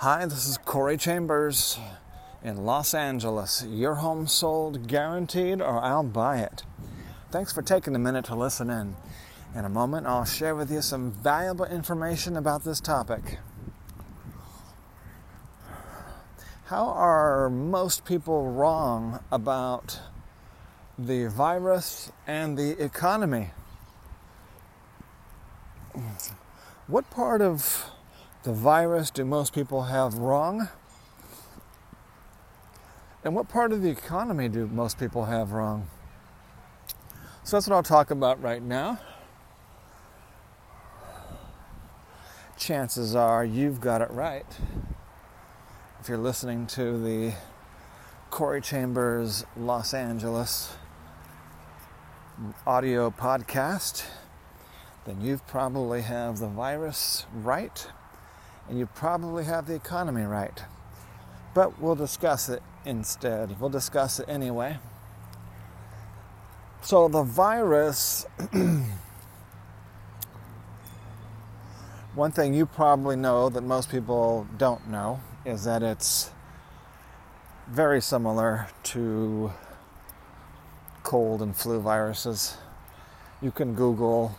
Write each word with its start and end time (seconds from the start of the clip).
Hi, 0.00 0.26
this 0.26 0.46
is 0.46 0.58
Corey 0.58 0.98
Chambers 0.98 1.78
in 2.42 2.66
Los 2.66 2.92
Angeles. 2.92 3.64
Your 3.66 3.94
home 3.94 4.26
sold 4.26 4.88
guaranteed, 4.88 5.62
or 5.62 5.80
I'll 5.80 6.02
buy 6.02 6.40
it. 6.40 6.64
Thanks 7.30 7.50
for 7.50 7.62
taking 7.62 7.96
a 7.96 7.98
minute 7.98 8.26
to 8.26 8.34
listen 8.34 8.68
in. 8.68 8.94
In 9.54 9.64
a 9.64 9.70
moment, 9.70 10.06
I'll 10.06 10.26
share 10.26 10.54
with 10.54 10.70
you 10.70 10.82
some 10.82 11.12
valuable 11.12 11.64
information 11.64 12.36
about 12.36 12.62
this 12.62 12.78
topic. 12.78 13.38
How 16.66 16.84
are 16.88 17.48
most 17.48 18.04
people 18.04 18.52
wrong 18.52 19.24
about 19.32 19.98
the 20.98 21.30
virus 21.30 22.12
and 22.26 22.58
the 22.58 22.72
economy? 22.84 23.52
What 26.86 27.08
part 27.08 27.40
of 27.40 27.92
the 28.46 28.52
virus 28.52 29.10
do 29.10 29.24
most 29.24 29.52
people 29.52 29.82
have 29.82 30.14
wrong? 30.14 30.68
And 33.24 33.34
what 33.34 33.48
part 33.48 33.72
of 33.72 33.82
the 33.82 33.90
economy 33.90 34.48
do 34.48 34.68
most 34.68 35.00
people 35.00 35.24
have 35.24 35.50
wrong? 35.50 35.88
So 37.42 37.56
that's 37.56 37.66
what 37.66 37.74
I'll 37.74 37.82
talk 37.82 38.12
about 38.12 38.40
right 38.40 38.62
now. 38.62 39.00
Chances 42.56 43.16
are 43.16 43.44
you've 43.44 43.80
got 43.80 44.00
it 44.00 44.12
right. 44.12 44.46
If 46.00 46.08
you're 46.08 46.16
listening 46.16 46.68
to 46.68 47.02
the 47.02 47.34
Corey 48.30 48.60
Chambers 48.60 49.44
Los 49.56 49.92
Angeles 49.92 50.72
audio 52.64 53.10
podcast, 53.10 54.04
then 55.04 55.20
you've 55.20 55.44
probably 55.48 56.02
have 56.02 56.38
the 56.38 56.46
virus 56.46 57.26
right 57.34 57.88
and 58.68 58.78
you 58.78 58.86
probably 58.86 59.44
have 59.44 59.66
the 59.66 59.74
economy 59.74 60.22
right. 60.22 60.64
But 61.54 61.80
we'll 61.80 61.94
discuss 61.94 62.48
it 62.48 62.62
instead. 62.84 63.60
We'll 63.60 63.70
discuss 63.70 64.20
it 64.20 64.28
anyway. 64.28 64.78
So, 66.82 67.08
the 67.08 67.22
virus, 67.22 68.26
one 72.14 72.30
thing 72.30 72.54
you 72.54 72.66
probably 72.66 73.16
know 73.16 73.48
that 73.48 73.62
most 73.62 73.90
people 73.90 74.46
don't 74.56 74.88
know 74.88 75.20
is 75.44 75.64
that 75.64 75.82
it's 75.82 76.30
very 77.68 78.00
similar 78.00 78.68
to 78.84 79.52
cold 81.02 81.42
and 81.42 81.56
flu 81.56 81.80
viruses. 81.80 82.56
You 83.42 83.50
can 83.50 83.74
Google 83.74 84.36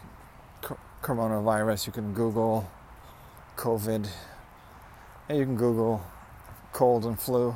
coronavirus, 1.02 1.88
you 1.88 1.94
can 1.94 2.14
Google 2.14 2.70
COVID, 3.58 4.08
and 5.28 5.38
you 5.38 5.44
can 5.46 5.56
Google 5.56 6.06
cold 6.74 7.06
and 7.06 7.20
flu. 7.20 7.56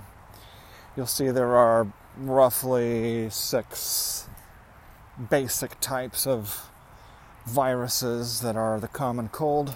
You'll 0.98 1.06
see 1.06 1.30
there 1.30 1.56
are 1.56 1.88
roughly 2.18 3.30
six 3.30 4.28
basic 5.30 5.80
types 5.80 6.26
of 6.26 6.70
viruses 7.46 8.42
that 8.42 8.56
are 8.56 8.80
the 8.80 8.88
common 8.88 9.30
cold. 9.30 9.76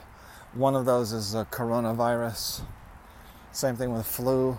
One 0.54 0.76
of 0.76 0.86
those 0.86 1.14
is 1.14 1.34
the 1.34 1.46
coronavirus. 1.46 2.62
Same 3.52 3.76
thing 3.76 3.94
with 3.94 4.08
flu. 4.08 4.58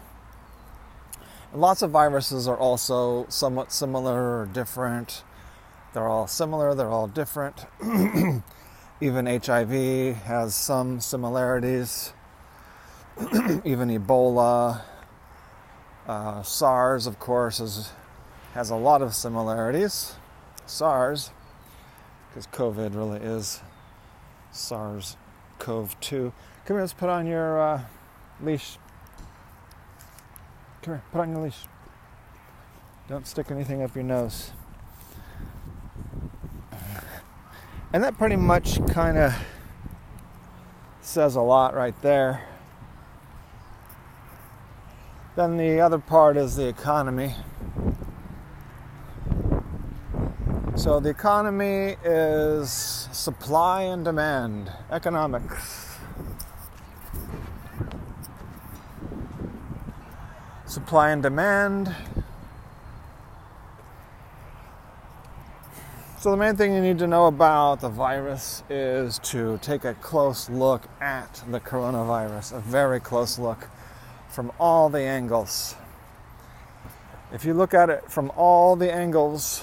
lots 1.53 1.83
of 1.83 1.91
viruses 1.91 2.47
are 2.47 2.57
also 2.57 3.27
somewhat 3.29 3.73
similar 3.73 4.41
or 4.41 4.47
different. 4.47 5.25
They're 5.95 6.09
all 6.09 6.27
similar, 6.27 6.75
they're 6.75 6.91
all 6.91 7.09
different. 7.09 7.67
Even 9.01 9.27
HIV 9.27 10.17
has 10.25 10.55
some 10.55 11.01
similarities. 11.01 12.15
Even 13.65 13.91
Ebola, 13.91 14.81
uh, 16.07 16.43
SARS, 16.43 17.07
of 17.07 17.19
course, 17.19 17.61
is, 17.61 17.91
has 18.55 18.71
a 18.71 18.77
lot 18.77 19.03
of 19.03 19.15
similarities. 19.15 20.15
SARS, 20.65 21.31
because 22.29 22.47
COVID 22.47 22.95
really 22.95 23.21
is 23.21 23.61
SARS 24.51 25.19
CoV 25.59 25.99
2. 26.01 26.33
Come 26.65 26.77
here, 26.77 26.81
let's 26.81 26.95
put 26.95 27.11
on 27.11 27.27
your 27.27 27.61
uh, 27.61 27.81
leash. 28.43 28.79
Come 30.81 30.95
here, 30.95 31.03
put 31.13 31.21
on 31.21 31.33
your 31.33 31.43
leash. 31.43 31.65
Don't 33.09 33.27
stick 33.27 33.51
anything 33.51 33.83
up 33.83 33.95
your 33.95 34.05
nose. 34.05 34.53
And 37.93 38.03
that 38.03 38.19
pretty 38.19 38.37
much 38.37 38.85
kind 38.89 39.17
of 39.17 39.35
says 41.01 41.37
a 41.37 41.41
lot 41.41 41.75
right 41.75 41.95
there. 42.03 42.47
Then 45.37 45.57
the 45.57 45.81
other 45.81 45.99
part 45.99 46.37
is 46.37 46.57
the 46.57 46.67
economy. 46.67 47.35
So 50.75 51.01
the 51.01 51.11
economy 51.11 51.97
is 52.05 52.71
supply 53.13 53.83
and 53.83 54.05
demand, 54.05 54.73
economics. 54.91 55.99
Supply 60.67 61.11
and 61.11 61.23
demand 61.23 61.95
So, 66.27 66.33
the 66.33 66.39
main 66.39 66.57
thing 66.57 66.75
you 66.75 66.81
need 66.81 66.99
to 66.99 67.07
know 67.07 67.27
about 67.27 67.79
the 67.83 67.89
virus 67.89 68.65
is 68.69 69.21
to 69.31 69.61
take 69.63 69.85
a 69.85 69.95
close 69.95 70.51
look 70.51 70.83
at 71.01 71.41
the 71.49 71.61
coronavirus, 71.61 72.57
a 72.57 72.59
very 72.59 72.99
close 72.99 73.39
look 73.39 73.69
from 74.29 74.51
all 74.59 74.89
the 74.89 75.03
angles. 75.03 75.77
If 77.33 77.45
you 77.45 77.55
look 77.55 77.75
at 77.75 77.91
it 77.91 78.11
from 78.11 78.33
all 78.35 78.75
the 78.75 78.93
angles, 78.93 79.63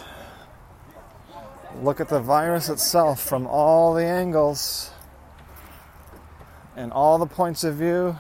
look 1.82 2.00
at 2.00 2.08
the 2.08 2.22
virus 2.22 2.70
itself 2.70 3.22
from 3.22 3.46
all 3.46 3.94
the 3.94 4.06
angles 4.06 4.90
and 6.78 6.94
all 6.94 7.18
the 7.18 7.26
points 7.26 7.66
of 7.66 7.76
view, 7.76 8.18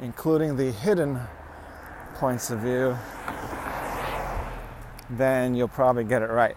including 0.00 0.56
the 0.56 0.70
hidden 0.70 1.18
points 2.14 2.52
of 2.52 2.60
view 2.60 2.96
then 5.18 5.54
you'll 5.54 5.68
probably 5.68 6.04
get 6.04 6.22
it 6.22 6.30
right. 6.30 6.56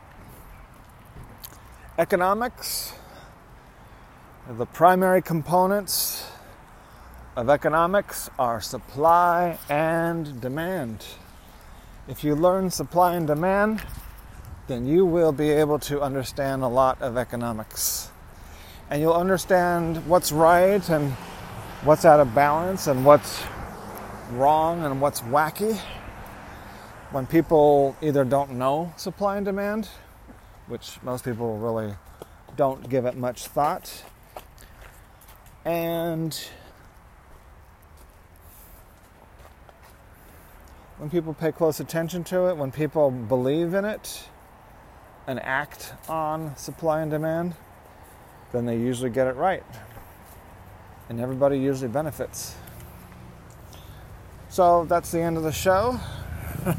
Economics, 1.97 2.93
the 4.49 4.65
primary 4.65 5.21
components 5.21 6.27
of 7.35 7.49
economics 7.49 8.29
are 8.39 8.61
supply 8.61 9.57
and 9.69 10.39
demand. 10.39 11.05
If 12.07 12.23
you 12.23 12.35
learn 12.35 12.69
supply 12.69 13.15
and 13.15 13.27
demand, 13.27 13.83
then 14.67 14.85
you 14.85 15.05
will 15.05 15.31
be 15.31 15.49
able 15.49 15.79
to 15.79 16.01
understand 16.01 16.63
a 16.63 16.67
lot 16.67 17.01
of 17.01 17.17
economics. 17.17 18.09
And 18.89 19.01
you'll 19.01 19.13
understand 19.13 20.05
what's 20.07 20.31
right 20.31 20.87
and 20.89 21.11
what's 21.83 22.05
out 22.05 22.19
of 22.19 22.33
balance 22.33 22.87
and 22.87 23.03
what's 23.03 23.43
wrong 24.31 24.83
and 24.85 25.01
what's 25.01 25.21
wacky 25.21 25.79
when 27.15 27.25
people 27.25 27.95
either 28.01 28.25
don't 28.25 28.51
know 28.51 28.91
supply 28.97 29.37
and 29.37 29.45
demand, 29.45 29.87
which 30.67 31.01
most 31.01 31.23
people 31.23 31.57
really 31.57 31.95
don't 32.57 32.89
give 32.89 33.05
it 33.05 33.15
much 33.15 33.47
thought, 33.47 34.03
and 35.63 36.37
when 40.97 41.09
people 41.09 41.33
pay 41.33 41.53
close 41.53 41.79
attention 41.79 42.21
to 42.21 42.49
it, 42.49 42.57
when 42.57 42.69
people 42.69 43.09
believe 43.09 43.73
in 43.73 43.85
it 43.85 44.27
and 45.25 45.39
act 45.39 45.93
on 46.09 46.53
supply 46.57 46.99
and 46.99 47.11
demand, 47.11 47.55
then 48.51 48.65
they 48.65 48.77
usually 48.77 49.09
get 49.09 49.25
it 49.25 49.37
right. 49.37 49.63
And 51.07 51.21
everybody 51.21 51.59
usually 51.59 51.87
benefits. 51.87 52.55
So 54.49 54.83
that's 54.83 55.11
the 55.11 55.21
end 55.21 55.37
of 55.37 55.43
the 55.43 55.53
show. 55.53 55.97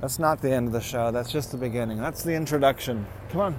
That's 0.00 0.18
not 0.18 0.40
the 0.40 0.50
end 0.50 0.68
of 0.68 0.72
the 0.72 0.80
show. 0.80 1.10
That's 1.10 1.30
just 1.30 1.50
the 1.50 1.58
beginning. 1.58 1.98
That's 1.98 2.22
the 2.22 2.32
introduction. 2.32 3.06
Come 3.28 3.40
on. 3.42 3.54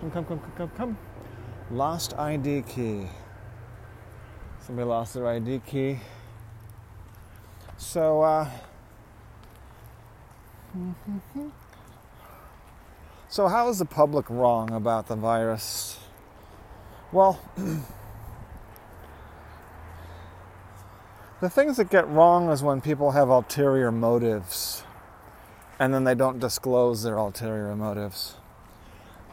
Come, 0.00 0.10
come, 0.12 0.24
come, 0.24 0.38
come, 0.38 0.52
come, 0.56 0.70
come. 0.76 0.96
Lost 1.72 2.14
ID 2.16 2.62
key. 2.62 3.08
Somebody 4.60 4.86
lost 4.86 5.14
their 5.14 5.26
ID 5.26 5.62
key. 5.66 5.98
So, 7.76 8.22
uh, 8.22 8.44
hmm, 10.72 10.90
hmm, 10.90 11.18
hmm. 11.32 11.48
So, 13.32 13.48
how 13.48 13.70
is 13.70 13.78
the 13.78 13.86
public 13.86 14.28
wrong 14.28 14.70
about 14.72 15.08
the 15.08 15.16
virus? 15.16 15.98
Well, 17.10 17.40
The 21.42 21.50
things 21.50 21.76
that 21.78 21.90
get 21.90 22.08
wrong 22.08 22.50
is 22.50 22.62
when 22.62 22.80
people 22.80 23.10
have 23.10 23.28
ulterior 23.28 23.90
motives 23.90 24.84
and 25.80 25.92
then 25.92 26.04
they 26.04 26.14
don't 26.14 26.38
disclose 26.38 27.02
their 27.02 27.16
ulterior 27.16 27.74
motives. 27.74 28.36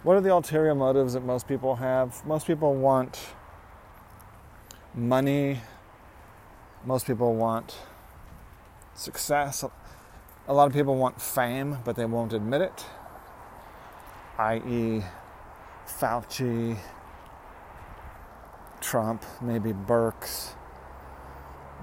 What 0.01 0.17
are 0.17 0.21
the 0.21 0.33
ulterior 0.33 0.73
motives 0.73 1.13
that 1.13 1.23
most 1.23 1.47
people 1.47 1.75
have? 1.75 2.25
Most 2.25 2.47
people 2.47 2.73
want 2.73 3.19
money, 4.95 5.61
most 6.83 7.05
people 7.05 7.35
want 7.35 7.77
success. 8.95 9.63
A 10.47 10.53
lot 10.55 10.65
of 10.65 10.73
people 10.73 10.95
want 10.95 11.21
fame, 11.21 11.77
but 11.85 11.95
they 11.95 12.05
won't 12.05 12.33
admit 12.33 12.61
it, 12.61 12.85
i.e., 14.39 15.03
Fauci, 15.85 16.77
Trump, 18.79 19.25
maybe 19.41 19.73
Birx, 19.73 20.53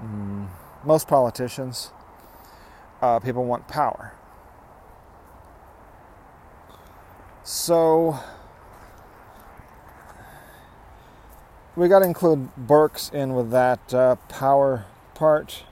mm, 0.03 0.49
most 0.83 1.07
politicians. 1.07 1.93
Uh, 3.03 3.21
people 3.21 3.45
want 3.45 3.69
power. 3.69 4.15
So 7.43 8.19
we 11.77 11.89
got 11.89 11.99
to 11.99 12.07
include 12.07 12.49
Birx 12.57 13.13
in 13.13 13.35
with 13.35 13.51
that 13.51 13.93
uh, 13.93 14.17
power 14.31 14.87
part, 15.15 15.65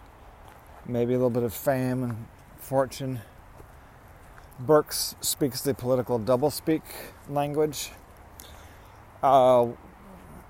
maybe 0.84 1.14
a 1.14 1.16
little 1.16 1.30
bit 1.30 1.44
of 1.44 1.54
fame 1.54 2.02
and 2.02 2.26
fortune. 2.58 3.22
Birx 4.62 5.14
speaks 5.22 5.60
the 5.60 5.74
political 5.74 6.18
doublespeak 6.18 6.82
language. 7.28 7.90
Uh, 9.22 9.68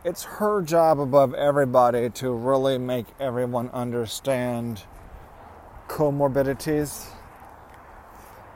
it's 0.04 0.24
her 0.24 0.62
job 0.62 1.00
above 1.00 1.32
everybody 1.34 2.10
to 2.10 2.30
really 2.30 2.76
make 2.78 3.06
everyone 3.20 3.70
understand 3.70 4.82
comorbidities 5.88 7.06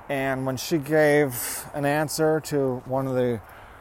and 0.09 0.47
when 0.47 0.57
she 0.57 0.79
gave 0.79 1.67
an 1.75 1.85
answer 1.85 2.41
to 2.41 2.83
one 2.87 3.07
of 3.07 3.15
the 3.15 3.41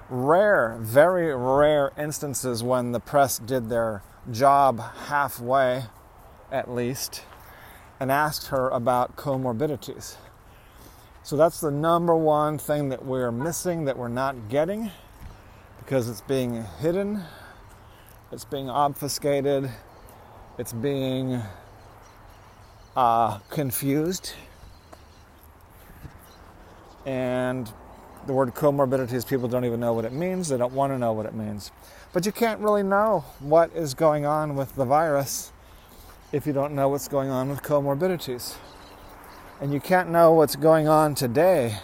rare, 0.09 0.77
very 0.81 1.33
rare 1.33 1.91
instances 1.97 2.63
when 2.63 2.91
the 2.91 2.99
press 2.99 3.39
did 3.39 3.69
their 3.69 4.03
job 4.29 4.81
halfway, 5.07 5.83
at 6.51 6.69
least, 6.69 7.23
and 7.99 8.11
asked 8.11 8.47
her 8.47 8.69
about 8.69 9.15
comorbidities. 9.15 10.17
So 11.27 11.35
that's 11.35 11.59
the 11.59 11.71
number 11.71 12.15
one 12.15 12.57
thing 12.57 12.87
that 12.87 13.03
we're 13.03 13.33
missing, 13.33 13.83
that 13.83 13.97
we're 13.97 14.07
not 14.07 14.47
getting, 14.47 14.89
because 15.79 16.07
it's 16.07 16.21
being 16.21 16.63
hidden, 16.79 17.21
it's 18.31 18.45
being 18.45 18.69
obfuscated, 18.69 19.69
it's 20.57 20.71
being 20.71 21.41
uh, 22.95 23.39
confused 23.49 24.35
and 27.05 27.73
the 28.25 28.31
word 28.31 28.55
comorbidities, 28.55 29.27
people 29.27 29.49
don't 29.49 29.65
even 29.65 29.81
know 29.81 29.91
what 29.91 30.05
it 30.05 30.13
means. 30.13 30.47
They 30.47 30.57
don't 30.57 30.71
want 30.71 30.93
to 30.93 30.97
know 30.97 31.11
what 31.11 31.25
it 31.25 31.33
means. 31.33 31.73
But 32.13 32.25
you 32.25 32.31
can't 32.31 32.61
really 32.61 32.83
know 32.83 33.25
what 33.41 33.69
is 33.75 33.93
going 33.93 34.25
on 34.25 34.55
with 34.55 34.73
the 34.77 34.85
virus 34.85 35.51
if 36.31 36.47
you 36.47 36.53
don't 36.53 36.73
know 36.73 36.87
what's 36.87 37.09
going 37.09 37.29
on 37.29 37.49
with 37.49 37.63
comorbidities. 37.63 38.55
And 39.59 39.73
you 39.73 39.79
can't 39.79 40.11
know 40.11 40.33
what's 40.33 40.55
going 40.55 40.87
on 40.87 41.15
today 41.15 41.79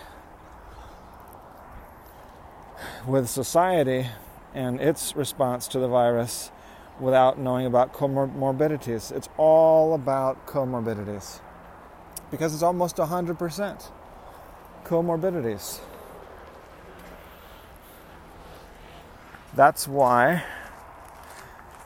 with 3.07 3.27
society 3.27 4.05
and 4.53 4.79
its 4.79 5.15
response 5.15 5.67
to 5.69 5.79
the 5.79 5.87
virus 5.87 6.51
without 6.99 7.39
knowing 7.39 7.65
about 7.65 7.91
comorbidities. 7.91 9.11
It's 9.11 9.27
all 9.37 9.95
about 9.95 10.45
comorbidities 10.45 11.39
because 12.29 12.53
it's 12.53 12.61
almost 12.61 12.97
100% 12.97 13.89
comorbidities. 14.85 15.79
That's 19.55 19.87
why 19.87 20.43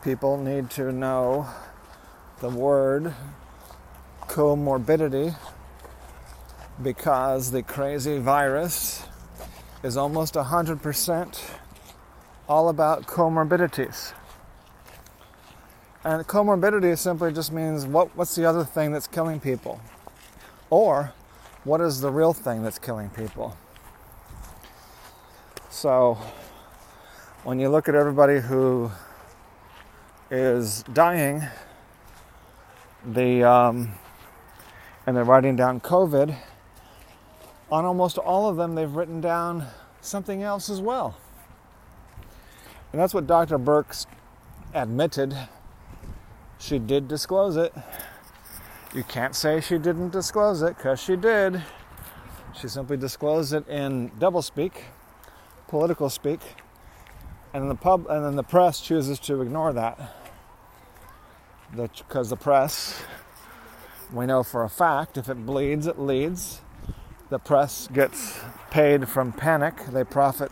people 0.03 0.35
need 0.35 0.69
to 0.71 0.91
know 0.91 1.47
the 2.41 2.49
word 2.49 3.13
comorbidity 4.27 5.33
because 6.81 7.51
the 7.51 7.63
crazy 7.63 8.19
virus 8.19 9.03
is 9.83 9.97
almost 9.97 10.35
100% 10.35 11.41
all 12.47 12.69
about 12.69 13.07
comorbidities. 13.07 14.13
And 16.03 16.25
comorbidity 16.25 16.97
simply 16.97 17.33
just 17.33 17.51
means 17.51 17.85
what, 17.85 18.15
what's 18.15 18.35
the 18.35 18.45
other 18.45 18.63
thing 18.63 18.91
that's 18.91 19.07
killing 19.07 19.39
people? 19.39 19.81
Or 20.69 21.13
what 21.63 21.81
is 21.81 22.01
the 22.01 22.11
real 22.11 22.33
thing 22.33 22.63
that's 22.63 22.79
killing 22.79 23.09
people? 23.09 23.57
So, 25.69 26.17
when 27.43 27.59
you 27.59 27.69
look 27.69 27.89
at 27.89 27.95
everybody 27.95 28.39
who 28.39 28.91
is 30.31 30.83
dying, 30.93 31.43
the 33.05 33.43
um, 33.43 33.91
and 35.05 35.15
they're 35.15 35.23
writing 35.23 35.55
down 35.55 35.79
COVID, 35.79 36.35
on 37.71 37.85
almost 37.85 38.17
all 38.17 38.49
of 38.49 38.57
them, 38.57 38.75
they've 38.75 38.95
written 38.95 39.21
down 39.21 39.65
something 40.01 40.43
else 40.43 40.69
as 40.69 40.81
well. 40.81 41.17
And 42.91 43.01
that's 43.01 43.13
what 43.13 43.27
Dr. 43.27 43.59
Birx 43.59 44.05
admitted. 44.73 45.37
She 46.59 46.79
did 46.79 47.07
disclose 47.07 47.57
it. 47.57 47.73
You 48.95 49.03
can't 49.03 49.35
say 49.35 49.59
she 49.59 49.77
didn't 49.77 50.11
disclose 50.11 50.61
it 50.61 50.77
because 50.77 51.01
she 51.01 51.15
did. 51.15 51.61
She 52.59 52.67
simply 52.67 52.97
disclosed 52.97 53.53
it 53.53 53.67
in 53.67 54.09
doublespeak, 54.11 54.71
political 55.67 56.09
speak, 56.09 56.39
and 57.53 57.69
the 57.69 57.75
pub 57.75 58.07
and 58.09 58.25
then 58.25 58.35
the 58.35 58.43
press 58.43 58.79
chooses 58.81 59.19
to 59.19 59.41
ignore 59.41 59.73
that. 59.73 60.15
Because 61.75 62.29
the, 62.29 62.37
the 62.37 62.41
press, 62.41 63.03
we 64.11 64.25
know 64.25 64.41
for 64.41 64.63
a 64.63 64.69
fact, 64.69 65.17
if 65.17 65.27
it 65.29 65.45
bleeds, 65.45 65.85
it 65.85 65.99
leads. 65.99 66.61
The 67.29 67.39
press 67.39 67.89
gets 67.91 68.39
paid 68.71 69.09
from 69.09 69.33
panic. 69.33 69.85
They 69.87 70.05
profit. 70.05 70.51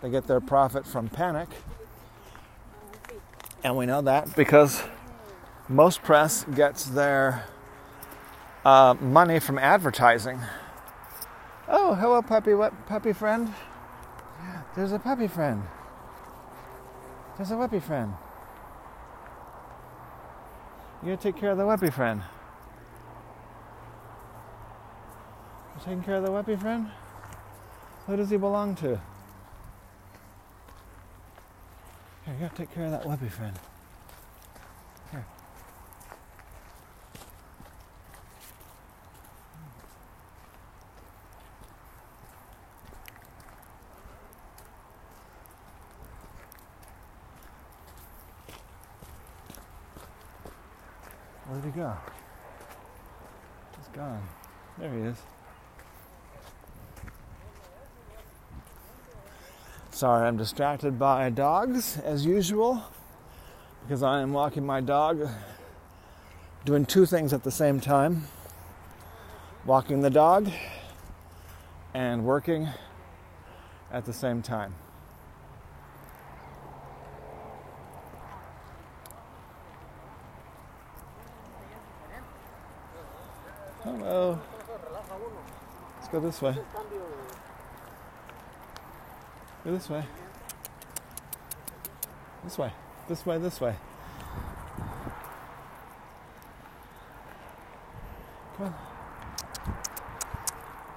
They 0.00 0.10
get 0.10 0.26
their 0.26 0.40
profit 0.40 0.86
from 0.86 1.08
panic. 1.08 1.48
And 3.64 3.76
we 3.76 3.86
know 3.86 4.00
that 4.02 4.36
because 4.36 4.84
most 5.68 6.02
press 6.02 6.44
gets 6.44 6.84
their 6.84 7.46
uh, 8.64 8.94
money 9.00 9.40
from 9.40 9.58
advertising. 9.58 10.38
Oh, 11.68 11.94
hello, 11.94 12.22
puppy. 12.22 12.54
What 12.54 12.86
puppy 12.86 13.12
friend? 13.12 13.52
There's 14.76 14.92
a 14.92 14.98
puppy 14.98 15.26
friend. 15.26 15.62
There's 17.36 17.50
a 17.50 17.56
puppy 17.56 17.80
friend. 17.80 18.14
You 21.02 21.10
gotta 21.10 21.22
take 21.22 21.36
care 21.36 21.50
of 21.50 21.58
the 21.58 21.64
puppy 21.64 21.90
friend. 21.90 22.22
You 25.74 25.80
taking 25.84 26.02
care 26.02 26.16
of 26.16 26.22
the 26.22 26.30
puppy 26.30 26.56
friend? 26.56 26.88
Who 28.06 28.16
does 28.16 28.30
he 28.30 28.36
belong 28.36 28.76
to? 28.76 29.00
Here, 32.24 32.34
you 32.34 32.40
gotta 32.40 32.54
take 32.54 32.72
care 32.72 32.84
of 32.84 32.90
that 32.92 33.02
puppy 33.02 33.28
friend. 33.28 33.58
Here. 35.10 35.26
Where'd 51.48 51.64
he 51.64 51.70
go? 51.70 51.96
He's 53.76 53.88
gone. 53.88 54.22
There 54.78 54.92
he 54.92 55.00
is. 55.00 55.33
Sorry, 59.94 60.26
I'm 60.26 60.36
distracted 60.36 60.98
by 60.98 61.30
dogs 61.30 61.98
as 61.98 62.26
usual 62.26 62.82
because 63.82 64.02
I 64.02 64.22
am 64.22 64.32
walking 64.32 64.66
my 64.66 64.80
dog, 64.80 65.28
doing 66.64 66.84
two 66.84 67.06
things 67.06 67.32
at 67.32 67.44
the 67.44 67.52
same 67.52 67.78
time 67.78 68.24
walking 69.64 70.00
the 70.00 70.10
dog 70.10 70.50
and 71.94 72.24
working 72.24 72.68
at 73.92 74.04
the 74.04 74.12
same 74.12 74.42
time. 74.42 74.74
Hello. 83.84 84.40
Let's 85.96 86.08
go 86.08 86.18
this 86.18 86.42
way. 86.42 86.56
Go 89.64 89.72
this 89.72 89.88
way. 89.88 90.04
This 92.44 92.58
way. 92.58 92.70
This 93.08 93.24
way, 93.24 93.38
this 93.38 93.60
way. 93.62 93.74
Come 98.58 98.66
on. 98.66 98.74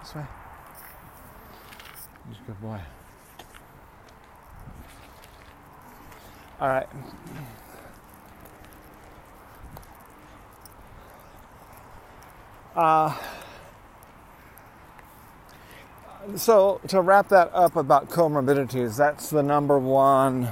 This 0.04 0.16
way. 0.16 0.26
A 2.30 2.46
good 2.46 2.62
boy. 2.62 2.80
All 6.60 6.68
right. 6.68 6.88
Uh, 12.76 13.16
so 16.38 16.80
to 16.88 17.02
wrap 17.02 17.30
that 17.30 17.52
up 17.54 17.76
about 17.76 18.10
comorbidities, 18.10 18.98
that's 18.98 19.30
the 19.30 19.44
number 19.44 19.78
one 19.80 20.50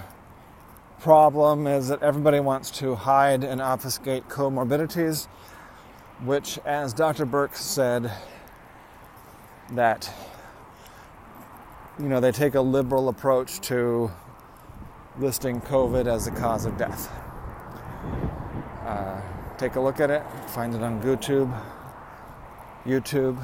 problem 0.99 1.67
is 1.67 1.87
that 1.89 2.01
everybody 2.01 2.39
wants 2.39 2.71
to 2.71 2.95
hide 2.95 3.43
and 3.43 3.61
obfuscate 3.61 4.27
comorbidities, 4.27 5.27
which, 6.23 6.57
as 6.65 6.93
Dr. 6.93 7.25
Burke 7.25 7.55
said, 7.55 8.11
that 9.71 10.11
you 11.99 12.07
know 12.09 12.19
they 12.19 12.31
take 12.31 12.55
a 12.55 12.61
liberal 12.61 13.09
approach 13.09 13.61
to 13.61 14.11
listing 15.17 15.61
COVID 15.61 16.07
as 16.07 16.25
the 16.25 16.31
cause 16.31 16.65
of 16.65 16.77
death. 16.77 17.11
Uh, 18.85 19.19
take 19.57 19.75
a 19.75 19.79
look 19.79 19.99
at 19.99 20.11
it. 20.11 20.23
Find 20.49 20.75
it 20.75 20.81
on 20.81 21.01
YouTube. 21.01 21.51
YouTube. 22.85 23.41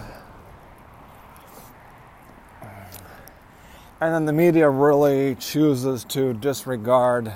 And 4.01 4.15
then 4.15 4.25
the 4.25 4.33
media 4.33 4.67
really 4.67 5.35
chooses 5.35 6.03
to 6.05 6.33
disregard 6.33 7.31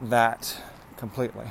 that 0.00 0.62
completely. 0.96 1.50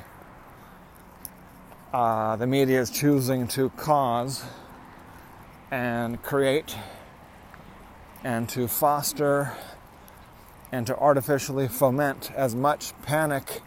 Uh, 1.92 2.36
the 2.36 2.46
media 2.46 2.80
is 2.80 2.88
choosing 2.88 3.46
to 3.48 3.68
cause 3.70 4.42
and 5.70 6.22
create 6.22 6.74
and 8.24 8.48
to 8.48 8.66
foster 8.66 9.52
and 10.72 10.86
to 10.86 10.96
artificially 10.96 11.68
foment 11.68 12.32
as 12.34 12.54
much 12.54 12.94
panic 13.02 13.60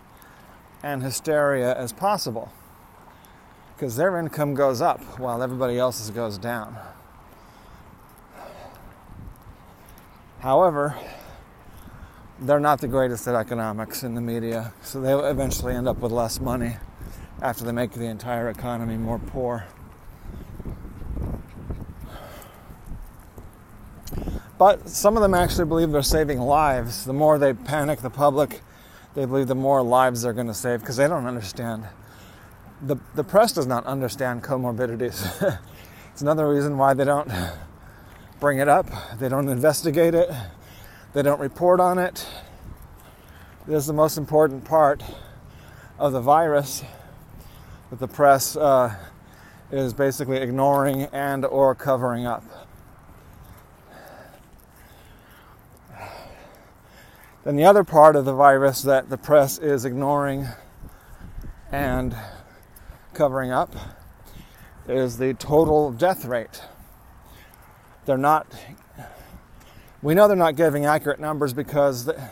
and 0.81 1.03
hysteria 1.03 1.75
as 1.75 1.93
possible 1.93 2.51
because 3.75 3.95
their 3.95 4.17
income 4.17 4.55
goes 4.55 4.81
up 4.81 5.01
while 5.19 5.43
everybody 5.43 5.77
else's 5.77 6.09
goes 6.09 6.39
down. 6.39 6.75
However, 10.43 10.93
they're 12.37 12.59
not 12.59 12.81
the 12.81 12.87
greatest 12.89 13.25
at 13.29 13.33
economics 13.33 14.03
in 14.03 14.13
the 14.13 14.19
media, 14.19 14.73
so 14.81 14.99
they 14.99 15.13
eventually 15.13 15.73
end 15.73 15.87
up 15.87 15.99
with 15.99 16.11
less 16.11 16.41
money 16.41 16.75
after 17.41 17.63
they 17.63 17.71
make 17.71 17.93
the 17.93 18.07
entire 18.07 18.49
economy 18.49 18.97
more 18.97 19.19
poor. 19.19 19.63
But 24.57 24.89
some 24.89 25.15
of 25.15 25.23
them 25.23 25.33
actually 25.33 25.63
believe 25.63 25.93
they're 25.93 26.03
saving 26.03 26.41
lives. 26.41 27.05
The 27.05 27.13
more 27.13 27.37
they 27.37 27.53
panic 27.53 28.01
the 28.01 28.09
public, 28.09 28.59
they 29.13 29.23
believe 29.23 29.47
the 29.47 29.55
more 29.55 29.81
lives 29.81 30.23
they're 30.23 30.33
going 30.33 30.47
to 30.47 30.53
save 30.53 30.81
because 30.81 30.97
they 30.97 31.07
don't 31.07 31.25
understand. 31.25 31.85
The, 32.81 32.97
the 33.15 33.23
press 33.23 33.53
does 33.53 33.65
not 33.65 33.85
understand 33.85 34.43
comorbidities. 34.43 35.23
it's 36.11 36.21
another 36.21 36.49
reason 36.49 36.77
why 36.77 36.93
they 36.95 37.05
don't 37.05 37.31
bring 38.43 38.59
it 38.59 38.67
up, 38.67 38.87
they 39.19 39.29
don't 39.29 39.47
investigate 39.47 40.13
it, 40.13 40.29
they 41.13 41.21
don't 41.21 41.39
report 41.39 41.79
on 41.79 41.97
it. 41.97 42.27
This 43.65 43.77
is 43.77 43.87
the 43.87 43.93
most 43.93 44.17
important 44.17 44.65
part 44.65 45.01
of 45.97 46.11
the 46.11 46.19
virus 46.19 46.83
that 47.89 47.99
the 47.99 48.07
press 48.09 48.57
uh, 48.57 48.93
is 49.71 49.93
basically 49.93 50.39
ignoring 50.39 51.03
and 51.13 51.45
or 51.45 51.73
covering 51.73 52.25
up. 52.25 52.43
Then 57.45 57.55
the 57.55 57.63
other 57.63 57.85
part 57.85 58.17
of 58.17 58.25
the 58.25 58.33
virus 58.33 58.81
that 58.81 59.09
the 59.09 59.17
press 59.17 59.57
is 59.57 59.85
ignoring 59.85 60.47
and 61.71 62.13
covering 63.13 63.51
up 63.51 63.73
is 64.89 65.17
the 65.17 65.33
total 65.33 65.93
death 65.93 66.25
rate. 66.25 66.61
They're 68.05 68.17
not, 68.17 68.47
we 70.01 70.13
know 70.13 70.27
they're 70.27 70.35
not 70.35 70.55
giving 70.55 70.85
accurate 70.85 71.19
numbers 71.19 71.53
because 71.53 72.05
the, 72.05 72.29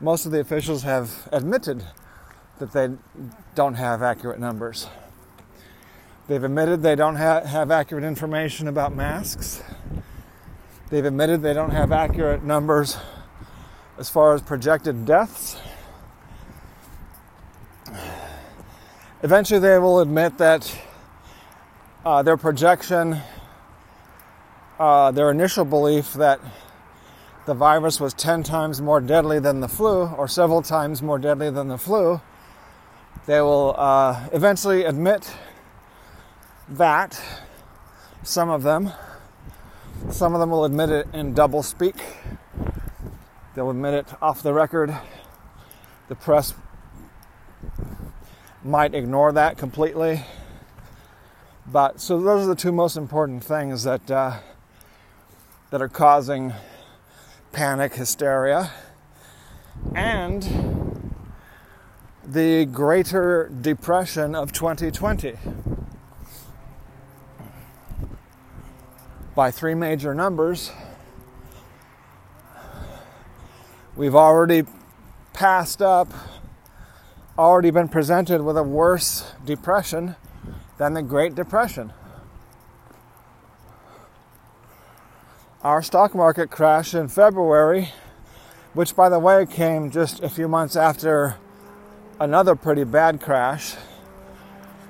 most 0.00 0.26
of 0.26 0.32
the 0.32 0.40
officials 0.40 0.82
have 0.82 1.28
admitted 1.32 1.84
that 2.58 2.72
they 2.72 2.88
don't 3.54 3.74
have 3.74 4.02
accurate 4.02 4.40
numbers. 4.40 4.88
They've 6.26 6.42
admitted 6.42 6.82
they 6.82 6.94
don't 6.94 7.16
ha- 7.16 7.44
have 7.44 7.70
accurate 7.70 8.02
information 8.02 8.66
about 8.66 8.94
masks. 8.94 9.62
They've 10.90 11.04
admitted 11.04 11.42
they 11.42 11.54
don't 11.54 11.70
have 11.70 11.92
accurate 11.92 12.42
numbers 12.42 12.96
as 13.98 14.08
far 14.08 14.34
as 14.34 14.42
projected 14.42 15.04
deaths. 15.04 15.56
Eventually, 19.22 19.60
they 19.60 19.78
will 19.78 20.00
admit 20.00 20.38
that 20.38 20.76
uh, 22.04 22.22
their 22.22 22.36
projection, 22.36 23.20
uh, 24.78 25.10
their 25.10 25.30
initial 25.30 25.64
belief 25.64 26.12
that 26.14 26.40
the 27.46 27.54
virus 27.54 28.00
was 28.00 28.14
10 28.14 28.42
times 28.42 28.80
more 28.80 29.00
deadly 29.00 29.38
than 29.38 29.60
the 29.60 29.68
flu, 29.68 30.06
or 30.06 30.26
several 30.26 30.62
times 30.62 31.02
more 31.02 31.18
deadly 31.18 31.50
than 31.50 31.68
the 31.68 31.78
flu, 31.78 32.20
they 33.26 33.40
will 33.40 33.74
uh, 33.78 34.28
eventually 34.32 34.84
admit 34.84 35.30
that, 36.68 37.20
some 38.22 38.48
of 38.48 38.62
them. 38.62 38.90
Some 40.10 40.34
of 40.34 40.40
them 40.40 40.50
will 40.50 40.64
admit 40.64 40.90
it 40.90 41.06
in 41.12 41.34
double 41.34 41.62
speak. 41.62 41.96
They'll 43.54 43.70
admit 43.70 43.94
it 43.94 44.06
off 44.20 44.42
the 44.42 44.52
record. 44.52 44.94
The 46.08 46.14
press 46.14 46.54
might 48.62 48.94
ignore 48.94 49.32
that 49.32 49.56
completely. 49.56 50.22
But 51.66 52.00
so 52.00 52.20
those 52.20 52.44
are 52.44 52.48
the 52.48 52.54
two 52.54 52.72
most 52.72 52.96
important 52.96 53.44
things 53.44 53.84
that 53.84 54.10
uh, 54.10 54.38
that 55.70 55.82
are 55.82 55.88
causing 55.88 56.52
panic, 57.52 57.94
hysteria, 57.94 58.70
and 59.94 61.14
the 62.24 62.64
Greater 62.66 63.50
Depression 63.60 64.34
of 64.34 64.52
2020. 64.52 65.34
By 69.34 69.50
three 69.50 69.74
major 69.74 70.14
numbers, 70.14 70.70
we've 73.96 74.14
already 74.14 74.64
passed 75.32 75.82
up 75.82 76.12
already 77.36 77.70
been 77.70 77.88
presented 77.88 78.42
with 78.42 78.56
a 78.56 78.62
worse 78.62 79.32
depression 79.44 80.14
than 80.78 80.94
the 80.94 81.02
Great 81.02 81.34
Depression. 81.34 81.92
Our 85.64 85.82
stock 85.82 86.14
market 86.14 86.50
crash 86.50 86.92
in 86.92 87.08
February, 87.08 87.88
which 88.74 88.94
by 88.94 89.08
the 89.08 89.18
way 89.18 89.46
came 89.46 89.90
just 89.90 90.22
a 90.22 90.28
few 90.28 90.46
months 90.46 90.76
after 90.76 91.36
another 92.20 92.54
pretty 92.54 92.84
bad 92.84 93.18
crash, 93.18 93.74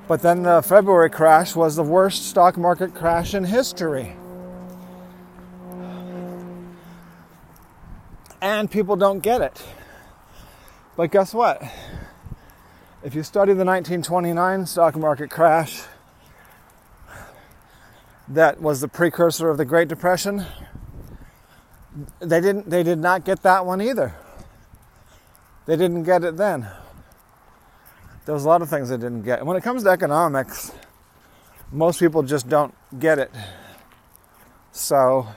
but 0.08 0.20
then 0.20 0.42
the 0.42 0.62
February 0.62 1.10
crash 1.10 1.54
was 1.54 1.76
the 1.76 1.84
worst 1.84 2.28
stock 2.28 2.56
market 2.56 2.92
crash 2.92 3.34
in 3.34 3.44
history. 3.44 4.16
And 8.40 8.68
people 8.68 8.96
don't 8.96 9.20
get 9.20 9.42
it. 9.42 9.64
But 10.96 11.12
guess 11.12 11.32
what? 11.32 11.62
If 13.04 13.14
you 13.14 13.22
study 13.22 13.52
the 13.52 13.64
1929 13.64 14.66
stock 14.66 14.96
market 14.96 15.30
crash, 15.30 15.84
that 18.28 18.60
was 18.60 18.80
the 18.80 18.88
precursor 18.88 19.50
of 19.50 19.58
the 19.58 19.64
Great 19.64 19.88
Depression. 19.88 20.44
They 22.20 22.40
didn't 22.40 22.68
they 22.68 22.82
did 22.82 22.98
not 22.98 23.24
get 23.24 23.42
that 23.42 23.64
one 23.66 23.80
either. 23.80 24.14
They 25.66 25.76
didn't 25.76 26.02
get 26.04 26.24
it 26.24 26.36
then. 26.36 26.68
There 28.24 28.34
was 28.34 28.44
a 28.44 28.48
lot 28.48 28.62
of 28.62 28.68
things 28.68 28.88
they 28.88 28.96
didn't 28.96 29.22
get. 29.22 29.44
When 29.44 29.56
it 29.56 29.62
comes 29.62 29.84
to 29.84 29.90
economics, 29.90 30.72
most 31.70 32.00
people 32.00 32.22
just 32.22 32.48
don't 32.48 32.74
get 32.98 33.18
it. 33.18 33.30
So 34.72 35.28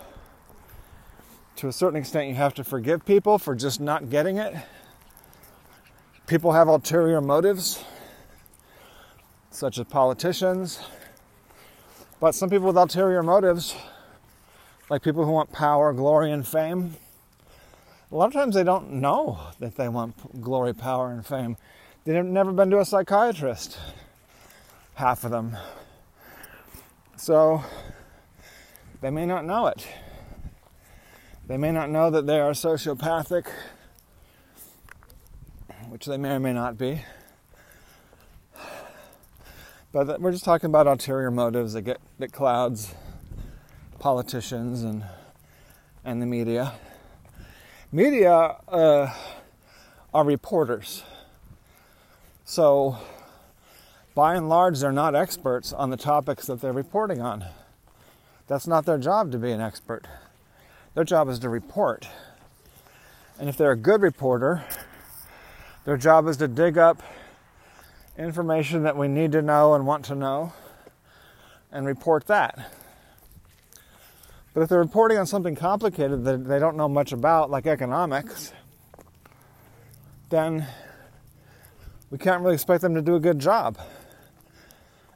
to 1.58 1.67
a 1.67 1.74
certain 1.74 2.00
extent 2.00 2.29
you 2.29 2.36
have 2.36 2.53
to 2.56 2.63
forgive 2.63 3.06
people 3.06 3.38
for 3.38 3.56
just 3.56 3.79
not 3.79 4.10
getting 4.10 4.38
it 4.38 4.56
People 6.27 6.51
have 6.51 6.67
ulterior 6.67 7.22
motives, 7.22 7.82
such 9.50 9.79
as 9.79 9.86
politicians. 9.86 10.82
But 12.19 12.33
some 12.33 12.50
people 12.50 12.67
with 12.67 12.77
ulterior 12.77 13.21
motives, 13.21 13.75
like 14.89 15.03
people 15.03 15.24
who 15.24 15.31
want 15.31 15.51
power, 15.51 15.93
glory, 15.93 16.31
and 16.31 16.47
fame, 16.47 16.95
a 18.12 18.15
lot 18.15 18.27
of 18.27 18.33
times 18.33 18.55
they 18.55 18.63
don't 18.63 18.93
know 18.93 19.39
that 19.59 19.75
they 19.75 19.88
want 19.88 20.41
glory, 20.41 20.74
power, 20.74 21.12
and 21.12 21.24
fame. 21.24 21.57
They've 22.05 22.25
never 22.25 22.51
been 22.51 22.71
to 22.71 22.79
a 22.79 22.86
psychiatrist, 22.86 23.77
half 24.95 25.25
of 25.25 25.31
them. 25.31 25.57
So 27.17 27.63
they 29.01 29.12
may 29.12 29.27
not 29.27 29.45
know 29.45 29.67
it. 29.67 29.86
They 31.47 31.57
may 31.57 31.71
not 31.71 31.91
know 31.91 32.09
that 32.09 32.25
they 32.25 32.39
are 32.39 32.51
sociopathic, 32.51 33.45
which 35.89 36.05
they 36.07 36.17
may 36.17 36.31
or 36.31 36.39
may 36.39 36.53
not 36.53 36.79
be. 36.79 37.01
But 39.94 40.20
we're 40.20 40.34
just 40.34 40.44
talking 40.44 40.70
about 40.70 40.86
ulterior 40.86 41.32
motives 41.32 41.74
that 41.74 41.84
get 41.84 42.00
that 42.20 42.34
clouds 42.34 42.94
politicians 44.00 44.84
and 44.84 45.06
and 46.03 46.22
the 46.22 46.25
media. 46.25 46.74
Media 47.91 48.34
uh, 48.67 49.13
are 50.13 50.24
reporters, 50.25 51.03
so 52.44 52.98
by 54.13 54.36
and 54.36 54.50
large, 54.50 54.79
they're 54.79 54.91
not 54.91 55.15
experts 55.15 55.72
on 55.72 55.89
the 55.89 55.96
topics 55.96 56.48
that 56.48 56.60
they're 56.60 56.74
reporting 56.74 57.22
on. 57.22 57.46
That's 58.48 58.67
not 58.67 58.86
their 58.86 58.98
job 58.98 59.32
to 59.32 59.38
be 59.38 59.51
an 59.51 59.62
expert. 59.62 60.08
Their 60.96 61.03
job 61.03 61.29
is 61.29 61.39
to 61.39 61.50
report. 61.50 62.08
And 63.39 63.48
if 63.48 63.56
they're 63.56 63.72
a 63.72 63.77
good 63.77 64.01
reporter, 64.01 64.65
their 65.86 65.98
job 65.98 66.27
is 66.27 66.36
to 66.38 66.48
dig 66.48 66.77
up 66.77 67.03
information 68.17 68.83
that 68.83 68.97
we 68.97 69.07
need 69.07 69.31
to 69.33 69.41
know 69.41 69.74
and 69.75 69.86
want 69.86 70.05
to 70.05 70.15
know 70.15 70.53
and 71.71 71.86
report 71.86 72.27
that. 72.27 72.71
But 74.53 74.62
if 74.62 74.69
they're 74.69 74.79
reporting 74.79 75.19
on 75.19 75.27
something 75.27 75.55
complicated 75.55 76.24
that 76.25 76.47
they 76.47 76.57
don't 76.57 76.75
know 76.77 76.88
much 76.89 77.12
about, 77.12 77.51
like 77.51 77.67
economics, 77.67 78.53
then 80.29 80.65
we 82.09 82.17
can't 82.17 82.41
really 82.41 82.55
expect 82.55 82.81
them 82.81 82.95
to 82.95 83.01
do 83.01 83.15
a 83.15 83.19
good 83.19 83.38
job. 83.38 83.77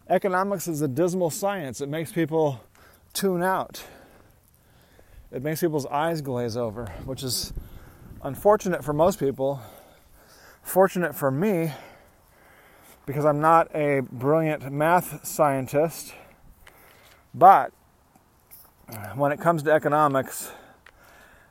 Economics 0.07 0.67
is 0.67 0.81
a 0.81 0.87
dismal 0.87 1.29
science. 1.29 1.81
It 1.81 1.89
makes 1.89 2.11
people 2.11 2.61
tune 3.13 3.41
out. 3.41 3.83
It 5.31 5.41
makes 5.41 5.61
people's 5.61 5.85
eyes 5.85 6.21
glaze 6.21 6.57
over, 6.57 6.87
which 7.05 7.23
is 7.23 7.53
unfortunate 8.21 8.83
for 8.83 8.93
most 8.93 9.19
people. 9.19 9.61
Fortunate 10.61 11.15
for 11.15 11.31
me, 11.31 11.71
because 13.05 13.25
I'm 13.25 13.41
not 13.41 13.73
a 13.75 14.01
brilliant 14.11 14.71
math 14.71 15.25
scientist, 15.25 16.13
but 17.33 17.71
when 19.15 19.31
it 19.31 19.39
comes 19.39 19.63
to 19.63 19.71
economics, 19.71 20.51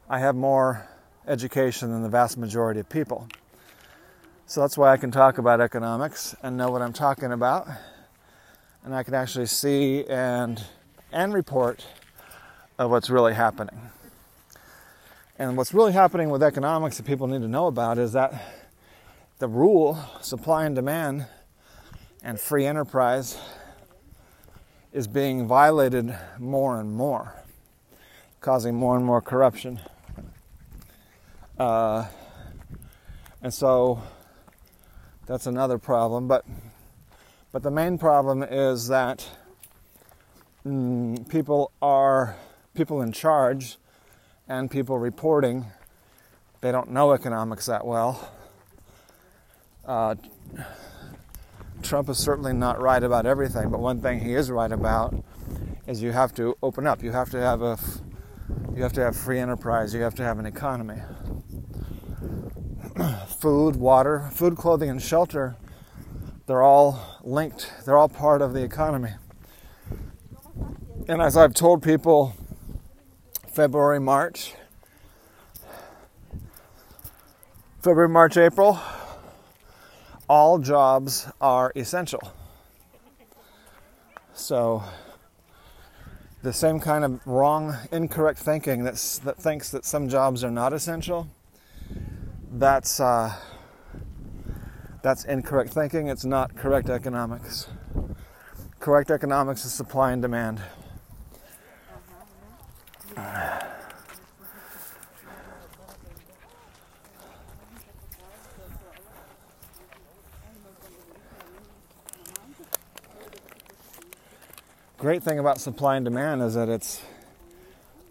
I 0.08 0.18
have 0.18 0.36
more 0.36 0.88
education 1.26 1.90
than 1.90 2.02
the 2.02 2.08
vast 2.08 2.36
majority 2.36 2.80
of 2.80 2.88
people. 2.88 3.28
So 4.46 4.60
that's 4.60 4.76
why 4.76 4.92
I 4.92 4.96
can 4.96 5.10
talk 5.10 5.38
about 5.38 5.60
economics 5.60 6.34
and 6.42 6.56
know 6.56 6.70
what 6.70 6.82
I'm 6.82 6.92
talking 6.92 7.32
about. 7.32 7.68
And 8.84 8.94
I 8.94 9.02
can 9.02 9.14
actually 9.14 9.46
see 9.46 10.04
and 10.06 10.62
and 11.12 11.32
report 11.34 11.84
of 12.78 12.90
what's 12.90 13.10
really 13.10 13.34
happening. 13.34 13.90
And 15.38 15.56
what's 15.56 15.72
really 15.72 15.92
happening 15.92 16.30
with 16.30 16.42
economics 16.42 16.96
that 16.98 17.06
people 17.06 17.26
need 17.26 17.42
to 17.42 17.48
know 17.48 17.66
about 17.66 17.98
is 17.98 18.12
that 18.12 18.42
the 19.38 19.48
rule, 19.48 19.98
supply 20.20 20.66
and 20.66 20.74
demand, 20.74 21.26
and 22.22 22.38
free 22.38 22.66
enterprise 22.66 23.38
is 24.92 25.06
being 25.06 25.46
violated 25.46 26.14
more 26.38 26.80
and 26.80 26.92
more, 26.92 27.34
causing 28.40 28.74
more 28.74 28.96
and 28.96 29.04
more 29.04 29.20
corruption. 29.20 29.80
Uh, 31.58 32.06
and 33.42 33.52
so 33.52 34.02
that's 35.26 35.46
another 35.46 35.78
problem. 35.78 36.26
But 36.26 36.44
but 37.52 37.62
the 37.62 37.70
main 37.70 37.98
problem 37.98 38.42
is 38.42 38.88
that 38.88 39.28
mm, 40.64 41.28
people 41.28 41.72
are 41.82 42.36
people 42.74 43.02
in 43.02 43.12
charge 43.12 43.76
and 44.48 44.70
people 44.70 44.98
reporting. 44.98 45.66
They 46.60 46.72
don't 46.72 46.90
know 46.90 47.12
economics 47.12 47.66
that 47.66 47.86
well. 47.86 48.32
Uh, 49.84 50.14
Trump 51.82 52.08
is 52.08 52.18
certainly 52.18 52.52
not 52.52 52.80
right 52.80 53.02
about 53.02 53.26
everything, 53.26 53.70
but 53.70 53.80
one 53.80 54.00
thing 54.00 54.20
he 54.20 54.34
is 54.34 54.50
right 54.50 54.70
about 54.70 55.14
is 55.86 56.02
you 56.02 56.12
have 56.12 56.34
to 56.34 56.56
open 56.62 56.86
up. 56.86 57.02
You 57.02 57.12
have 57.12 57.30
to 57.30 57.40
have 57.40 57.62
a 57.62 57.78
you 58.74 58.82
have 58.82 58.92
to 58.94 59.00
have 59.02 59.16
free 59.16 59.38
enterprise. 59.38 59.92
You 59.94 60.00
have 60.02 60.14
to 60.16 60.22
have 60.22 60.38
an 60.38 60.46
economy. 60.46 61.02
food, 63.40 63.76
water, 63.76 64.30
food, 64.32 64.56
clothing, 64.56 64.90
and 64.90 65.02
shelter, 65.02 65.56
they're 66.46 66.62
all 66.62 67.18
linked. 67.22 67.72
They're 67.84 67.96
all 67.96 68.08
part 68.08 68.42
of 68.42 68.52
the 68.52 68.62
economy. 68.62 69.12
And 71.08 71.20
as 71.20 71.36
I've 71.36 71.54
told 71.54 71.82
people, 71.82 72.34
February, 73.52 74.00
March, 74.00 74.54
February, 77.82 78.08
March, 78.08 78.36
April, 78.36 78.78
all 80.30 80.60
jobs 80.60 81.26
are 81.40 81.72
essential. 81.74 82.20
So, 84.32 84.84
the 86.44 86.52
same 86.52 86.78
kind 86.78 87.04
of 87.04 87.26
wrong, 87.26 87.76
incorrect 87.90 88.38
thinking 88.38 88.84
that's, 88.84 89.18
that 89.18 89.38
thinks 89.38 89.70
that 89.70 89.84
some 89.84 90.08
jobs 90.08 90.44
are 90.44 90.50
not 90.52 90.72
essential, 90.72 91.26
that's, 92.52 93.00
uh, 93.00 93.34
that's 95.02 95.24
incorrect 95.24 95.72
thinking. 95.72 96.06
It's 96.06 96.24
not 96.24 96.54
correct 96.54 96.90
economics. 96.90 97.66
Correct 98.78 99.10
economics 99.10 99.64
is 99.64 99.72
supply 99.72 100.12
and 100.12 100.22
demand. 100.22 100.62
Great 115.10 115.24
thing 115.24 115.40
about 115.40 115.60
supply 115.60 115.96
and 115.96 116.04
demand 116.04 116.40
is 116.40 116.54
that 116.54 116.68
it's 116.68 117.02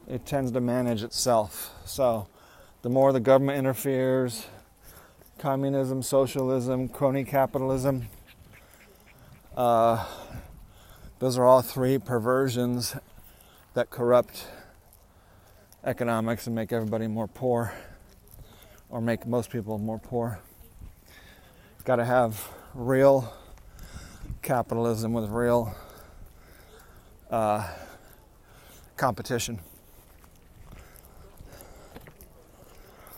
it 0.10 0.26
tends 0.26 0.52
to 0.52 0.60
manage 0.60 1.02
itself. 1.02 1.74
So 1.86 2.28
the 2.82 2.90
more 2.90 3.14
the 3.14 3.22
government 3.22 3.58
interferes, 3.58 4.48
communism, 5.38 6.04
socialism, 6.04 6.90
crony 6.90 7.24
capitalism, 7.24 8.10
uh, 9.56 10.06
those 11.20 11.38
are 11.38 11.46
all 11.46 11.62
three 11.62 11.98
perversions 11.98 12.98
that 13.76 13.90
corrupt 13.90 14.48
economics 15.86 16.48
and 16.48 16.54
make 16.54 16.74
everybody 16.74 17.08
more 17.08 17.30
poor, 17.30 17.72
or 18.90 19.00
make 19.00 19.26
most 19.26 19.50
people 19.52 19.78
more 19.78 20.00
poor. 20.00 20.40
Got 21.86 21.96
to 21.96 22.06
have 22.06 22.46
real 22.74 23.34
capitalism 24.42 25.14
with 25.14 25.30
real 25.30 25.74
uh, 27.30 27.68
competition. 28.98 29.60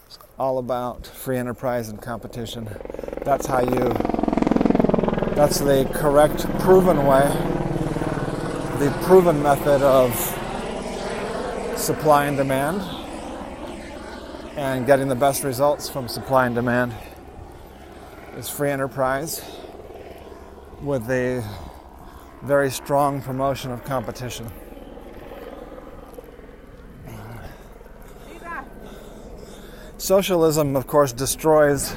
It's 0.06 0.20
all 0.38 0.58
about 0.58 1.08
free 1.08 1.38
enterprise 1.38 1.90
and 1.90 2.02
competition. 2.02 2.70
That's 3.24 3.46
how 3.46 3.62
you, 3.62 3.94
that's 5.36 5.60
the 5.60 5.90
correct, 5.94 6.46
proven 6.60 7.06
way, 7.06 7.28
the 8.80 8.92
proven 9.04 9.42
method 9.42 9.82
of 9.82 10.14
supply 11.78 12.26
and 12.26 12.38
demand 12.38 12.82
and 14.56 14.86
getting 14.86 15.08
the 15.08 15.16
best 15.16 15.44
results 15.44 15.90
from 15.90 16.08
supply 16.08 16.46
and 16.46 16.54
demand 16.54 16.94
is 18.38 18.50
free 18.50 18.70
enterprise 18.70 19.42
with 20.82 21.08
the 21.08 21.44
very 22.44 22.72
strong 22.72 23.22
promotion 23.22 23.72
of 23.72 23.84
competition. 23.84 24.52
Socialism, 29.98 30.76
of 30.76 30.88
course, 30.88 31.14
destroys 31.14 31.94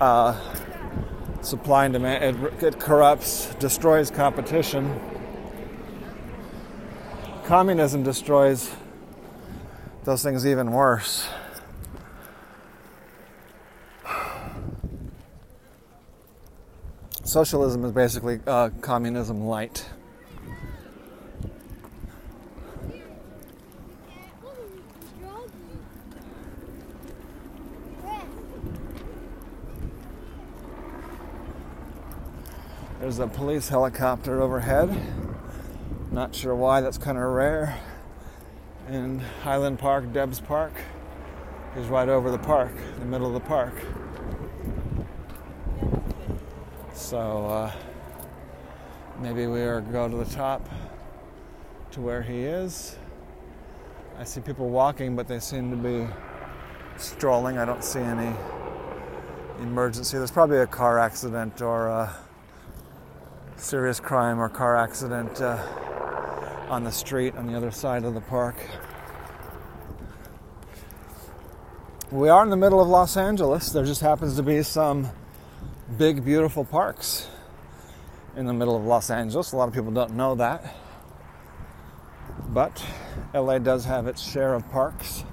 uh, 0.00 0.38
supply 1.40 1.84
and 1.84 1.94
demand. 1.94 2.44
It, 2.44 2.62
it 2.62 2.80
corrupts, 2.80 3.54
destroys 3.54 4.10
competition. 4.10 4.98
Communism 7.44 8.02
destroys 8.02 8.74
those 10.02 10.24
things 10.24 10.44
even 10.44 10.72
worse. 10.72 11.28
Socialism 17.36 17.84
is 17.84 17.92
basically 17.92 18.40
uh, 18.46 18.70
communism 18.80 19.44
light. 19.44 19.84
There's 33.00 33.18
a 33.18 33.26
police 33.26 33.68
helicopter 33.68 34.40
overhead. 34.40 34.98
Not 36.10 36.34
sure 36.34 36.54
why, 36.54 36.80
that's 36.80 36.96
kind 36.96 37.18
of 37.18 37.24
rare. 37.24 37.78
And 38.88 39.20
Highland 39.42 39.78
Park, 39.78 40.10
Debs 40.10 40.40
Park, 40.40 40.72
is 41.76 41.86
right 41.88 42.08
over 42.08 42.30
the 42.30 42.38
park, 42.38 42.72
the 42.98 43.04
middle 43.04 43.26
of 43.26 43.34
the 43.34 43.46
park. 43.46 43.74
So 46.96 47.46
uh, 47.46 47.72
maybe 49.20 49.46
we 49.46 49.60
are 49.60 49.82
go 49.82 50.08
to 50.08 50.16
the 50.16 50.24
top 50.24 50.66
to 51.90 52.00
where 52.00 52.22
he 52.22 52.40
is. 52.40 52.96
I 54.18 54.24
see 54.24 54.40
people 54.40 54.70
walking, 54.70 55.14
but 55.14 55.28
they 55.28 55.38
seem 55.38 55.70
to 55.70 55.76
be 55.76 56.10
strolling. 56.96 57.58
I 57.58 57.66
don't 57.66 57.84
see 57.84 58.00
any 58.00 58.34
emergency. 59.60 60.16
There's 60.16 60.30
probably 60.30 60.60
a 60.60 60.66
car 60.66 60.98
accident 60.98 61.60
or 61.60 61.88
a 61.88 62.16
serious 63.56 64.00
crime 64.00 64.40
or 64.40 64.48
car 64.48 64.78
accident 64.78 65.38
uh, 65.42 65.62
on 66.70 66.82
the 66.82 66.92
street 66.92 67.36
on 67.36 67.46
the 67.46 67.54
other 67.54 67.70
side 67.70 68.04
of 68.04 68.14
the 68.14 68.22
park. 68.22 68.56
We 72.10 72.30
are 72.30 72.42
in 72.42 72.48
the 72.48 72.56
middle 72.56 72.80
of 72.80 72.88
Los 72.88 73.18
Angeles. 73.18 73.68
There 73.68 73.84
just 73.84 74.00
happens 74.00 74.34
to 74.36 74.42
be 74.42 74.62
some 74.62 75.10
big, 75.98 76.24
beautiful 76.24 76.64
parks 76.64 77.28
in 78.36 78.46
the 78.46 78.52
middle 78.52 78.76
of 78.76 78.84
Los 78.84 79.08
Angeles. 79.08 79.52
A 79.52 79.56
lot 79.56 79.68
of 79.68 79.74
people 79.74 79.90
don't 79.90 80.14
know 80.14 80.34
that. 80.34 80.76
But 82.48 82.84
LA 83.32 83.58
does 83.58 83.86
have 83.86 84.06
its 84.06 84.22
share 84.22 84.52
of 84.54 84.70
parks. 84.70 85.24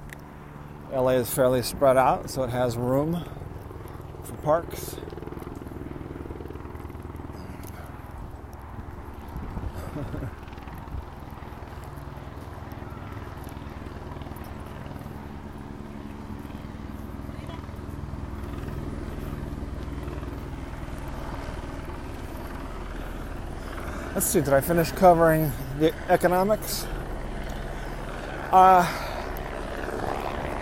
LA 0.90 1.10
is 1.10 1.28
fairly 1.28 1.60
spread 1.62 1.98
out, 1.98 2.30
so 2.30 2.44
it 2.44 2.50
has 2.50 2.76
room 2.76 3.24
for 4.22 4.34
parks. 4.36 4.96
Let's 24.14 24.26
see, 24.26 24.40
did 24.40 24.54
I 24.54 24.60
finish 24.60 24.92
covering 24.92 25.50
the 25.80 25.92
economics? 26.08 26.86
Uh, 28.52 28.86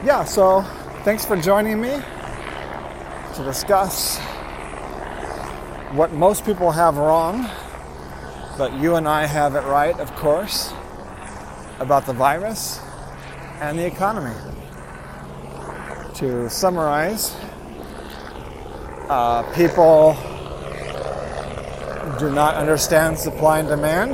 yeah, 0.06 0.24
so 0.24 0.62
thanks 1.04 1.26
for 1.26 1.36
joining 1.36 1.78
me 1.78 1.90
to 3.34 3.44
discuss 3.44 4.16
what 5.90 6.12
most 6.12 6.46
people 6.46 6.70
have 6.70 6.96
wrong, 6.96 7.46
but 8.56 8.72
you 8.80 8.94
and 8.94 9.06
I 9.06 9.26
have 9.26 9.54
it 9.54 9.64
right, 9.64 10.00
of 10.00 10.10
course, 10.16 10.72
about 11.78 12.06
the 12.06 12.14
virus 12.14 12.80
and 13.60 13.78
the 13.78 13.84
economy. 13.84 14.34
To 16.14 16.48
summarize, 16.48 17.36
uh, 19.10 19.42
people 19.54 20.16
do 22.22 22.30
not 22.30 22.54
understand 22.54 23.18
supply 23.18 23.58
and 23.58 23.66
demand. 23.66 24.12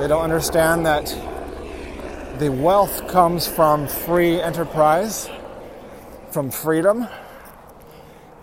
They 0.00 0.06
don't 0.06 0.22
understand 0.22 0.86
that 0.86 1.06
the 2.38 2.48
wealth 2.48 3.08
comes 3.08 3.48
from 3.48 3.88
free 3.88 4.40
enterprise, 4.40 5.28
from 6.30 6.48
freedom, 6.48 7.08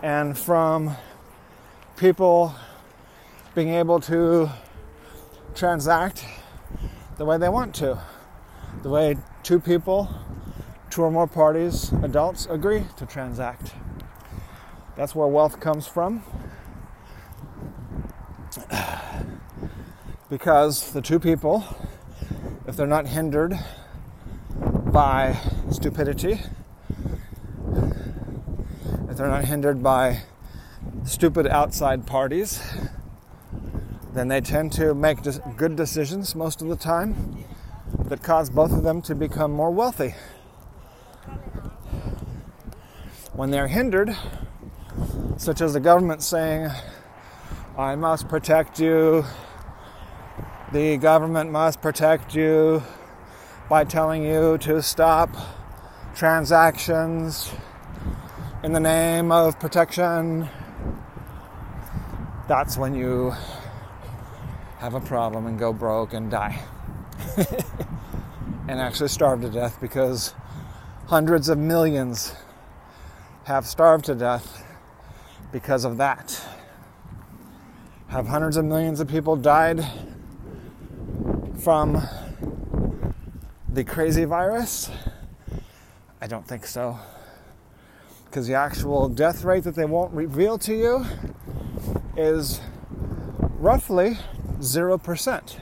and 0.01 0.37
from 0.37 0.97
people 1.95 2.53
being 3.55 3.69
able 3.69 4.01
to 4.01 4.49
transact 5.55 6.25
the 7.15 7.23
way 7.23 7.37
they 7.37 7.47
want 7.47 7.73
to, 7.75 7.97
the 8.81 8.89
way 8.89 9.15
two 9.43 9.61
people, 9.61 10.13
two 10.89 11.01
or 11.01 11.11
more 11.11 11.27
parties, 11.27 11.93
adults 12.03 12.45
agree 12.49 12.83
to 12.97 13.05
transact. 13.05 13.73
That's 14.97 15.15
where 15.15 15.29
wealth 15.29 15.61
comes 15.61 15.87
from. 15.87 16.23
Because 20.33 20.93
the 20.93 21.01
two 21.01 21.19
people, 21.19 21.63
if 22.65 22.75
they're 22.75 22.87
not 22.87 23.05
hindered 23.05 23.53
by 24.85 25.37
stupidity, 25.69 26.39
if 29.07 29.15
they're 29.15 29.27
not 29.27 29.45
hindered 29.45 29.83
by 29.83 30.23
stupid 31.05 31.45
outside 31.45 32.07
parties, 32.07 32.63
then 34.15 34.27
they 34.27 34.41
tend 34.41 34.71
to 34.71 34.95
make 34.95 35.19
good 35.55 35.75
decisions 35.75 36.33
most 36.33 36.63
of 36.63 36.67
the 36.67 36.77
time 36.77 37.45
that 38.05 38.23
cause 38.23 38.49
both 38.49 38.71
of 38.71 38.81
them 38.81 39.03
to 39.03 39.13
become 39.13 39.51
more 39.51 39.69
wealthy. 39.69 40.15
When 43.33 43.51
they're 43.51 43.67
hindered, 43.67 44.17
such 45.37 45.61
as 45.61 45.73
the 45.73 45.79
government 45.79 46.23
saying, 46.23 46.71
I 47.77 47.95
must 47.95 48.27
protect 48.27 48.79
you, 48.79 49.25
the 50.73 50.97
government 50.97 51.51
must 51.51 51.83
protect 51.83 52.33
you, 52.33 52.81
by 53.69 53.83
telling 53.83 54.23
you 54.23 54.57
to 54.57 54.81
stop 54.81 55.29
transactions 56.15 57.51
in 58.63 58.73
the 58.73 58.79
name 58.79 59.31
of 59.31 59.59
protection, 59.59 60.49
that's 62.47 62.75
when 62.75 62.95
you 62.95 63.35
have 64.79 64.95
a 64.95 64.99
problem 64.99 65.45
and 65.45 65.59
go 65.59 65.71
broke 65.71 66.13
and 66.13 66.31
die. 66.31 66.59
and 68.67 68.79
actually 68.79 69.09
starve 69.09 69.41
to 69.41 69.49
death 69.49 69.79
because 69.79 70.33
hundreds 71.05 71.49
of 71.49 71.59
millions 71.59 72.33
have 73.43 73.67
starved 73.67 74.05
to 74.05 74.15
death 74.15 74.65
because 75.51 75.85
of 75.85 75.97
that. 75.97 76.43
Have 78.07 78.25
hundreds 78.25 78.57
of 78.57 78.65
millions 78.65 78.99
of 78.99 79.07
people 79.07 79.35
died 79.35 79.85
from 81.63 82.05
the 83.69 83.85
crazy 83.85 84.25
virus? 84.25 84.91
I 86.19 86.27
don't 86.27 86.45
think 86.45 86.65
so. 86.65 86.99
Because 88.25 88.47
the 88.47 88.55
actual 88.55 89.07
death 89.07 89.45
rate 89.45 89.63
that 89.63 89.73
they 89.73 89.85
won't 89.85 90.11
reveal 90.11 90.57
to 90.57 90.75
you 90.75 91.05
is 92.17 92.59
roughly 93.59 94.17
0%. 94.59 95.59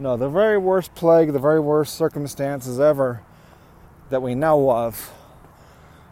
No, 0.00 0.16
the 0.16 0.30
very 0.30 0.56
worst 0.56 0.94
plague, 0.94 1.34
the 1.34 1.38
very 1.38 1.60
worst 1.60 1.94
circumstances 1.94 2.80
ever 2.80 3.20
that 4.08 4.22
we 4.22 4.34
know 4.34 4.70
of 4.70 5.12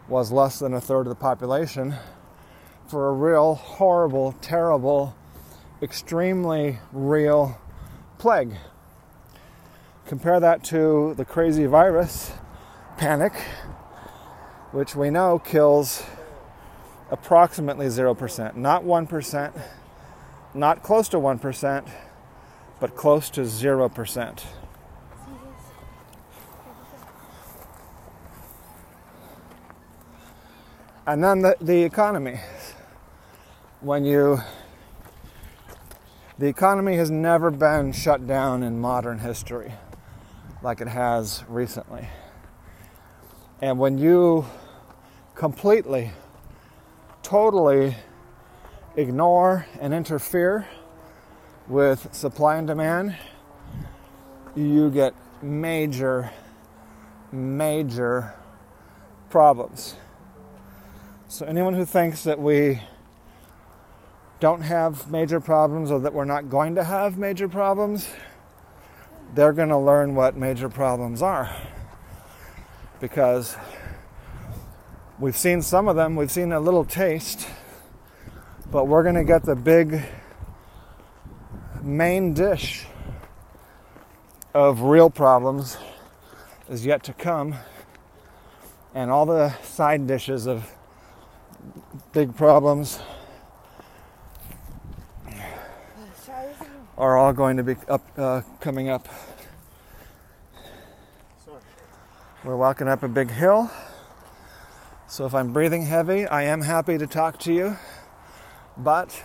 was 0.07 0.31
less 0.31 0.59
than 0.59 0.75
a 0.75 0.79
third 0.79 1.07
of 1.07 1.09
the 1.09 1.15
population 1.15 1.95
for 2.87 3.09
a 3.09 3.13
real 3.13 3.55
horrible, 3.55 4.35
terrible, 4.41 5.15
extremely 5.81 6.77
real 6.93 7.59
plague. 8.19 8.57
Compare 10.05 10.39
that 10.39 10.63
to 10.65 11.15
the 11.15 11.25
crazy 11.25 11.65
virus, 11.65 12.31
panic, 12.97 13.33
which 14.71 14.95
we 14.95 15.09
know 15.09 15.39
kills 15.39 16.03
approximately 17.09 17.87
0%, 17.87 18.55
not 18.55 18.83
1%, 18.83 19.61
not 20.53 20.83
close 20.83 21.09
to 21.09 21.17
1%, 21.17 21.89
but 22.79 22.95
close 22.95 23.29
to 23.31 23.41
0%. 23.41 24.43
And 31.05 31.23
then 31.23 31.41
the, 31.41 31.57
the 31.59 31.83
economy. 31.83 32.39
When 33.81 34.05
you, 34.05 34.39
the 36.37 36.47
economy 36.47 36.97
has 36.97 37.09
never 37.09 37.49
been 37.49 37.93
shut 37.93 38.27
down 38.27 38.61
in 38.61 38.79
modern 38.79 39.19
history 39.19 39.73
like 40.61 40.81
it 40.81 40.87
has 40.87 41.43
recently. 41.47 42.07
And 43.61 43.79
when 43.79 43.97
you 43.97 44.45
completely, 45.35 46.11
totally 47.23 47.95
ignore 48.95 49.65
and 49.79 49.93
interfere 49.93 50.67
with 51.69 52.13
supply 52.13 52.55
and 52.55 52.67
demand, 52.67 53.15
you 54.55 54.89
get 54.89 55.13
major, 55.43 56.31
major 57.31 58.33
problems. 59.29 59.95
So, 61.27 61.45
anyone 61.45 61.75
who 61.75 61.85
thinks 61.85 62.23
that 62.23 62.39
we 62.39 62.81
don't 64.39 64.61
have 64.61 65.11
major 65.11 65.39
problems 65.39 65.91
or 65.91 65.99
that 65.99 66.13
we're 66.13 66.25
not 66.25 66.49
going 66.49 66.73
to 66.75 66.83
have 66.83 67.19
major 67.19 67.47
problems, 67.47 68.09
they're 69.35 69.53
going 69.53 69.69
to 69.69 69.77
learn 69.77 70.15
what 70.15 70.35
major 70.35 70.69
problems 70.69 71.21
are. 71.21 71.55
Because 72.99 73.55
we've 75.19 75.37
seen 75.37 75.61
some 75.61 75.87
of 75.87 75.95
them, 75.95 76.15
we've 76.15 76.31
seen 76.31 76.51
a 76.51 76.59
little 76.59 76.83
taste, 76.83 77.47
but 78.71 78.87
we're 78.87 79.03
going 79.03 79.15
to 79.15 79.23
get 79.23 79.43
the 79.43 79.55
big 79.55 80.01
main 81.89 82.33
dish 82.33 82.85
of 84.53 84.81
real 84.81 85.09
problems 85.09 85.77
is 86.69 86.85
yet 86.85 87.03
to 87.03 87.13
come. 87.13 87.55
And 88.93 89.11
all 89.11 89.25
the 89.25 89.53
side 89.63 90.07
dishes 90.07 90.47
of 90.47 90.71
big 92.13 92.35
problems 92.35 92.99
are 96.97 97.17
all 97.17 97.33
going 97.33 97.57
to 97.57 97.63
be 97.63 97.75
up, 97.87 98.05
uh, 98.17 98.41
coming 98.59 98.89
up. 98.89 99.07
We're 102.43 102.55
walking 102.55 102.87
up 102.87 103.03
a 103.03 103.07
big 103.07 103.31
hill. 103.31 103.69
So 105.07 105.25
if 105.25 105.33
I'm 105.33 105.53
breathing 105.53 105.83
heavy, 105.85 106.25
I 106.25 106.43
am 106.43 106.61
happy 106.61 106.97
to 106.97 107.07
talk 107.07 107.39
to 107.39 107.53
you, 107.53 107.77
but 108.77 109.21